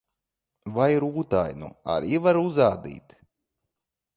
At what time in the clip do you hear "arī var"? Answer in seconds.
1.97-2.41